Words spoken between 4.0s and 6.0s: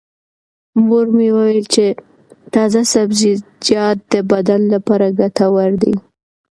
د بدن لپاره ګټور دي.